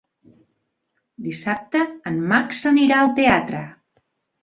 [1.27, 3.65] Dissabte en Max anirà al teatre.